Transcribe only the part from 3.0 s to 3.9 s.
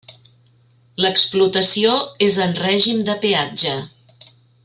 de peatge.